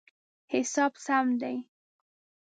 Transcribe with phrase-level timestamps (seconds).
[0.53, 1.57] حساب سم دی